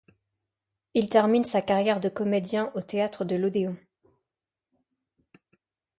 [0.95, 3.77] Il termine sa carrière de comédien au théâtre de l'Odéon.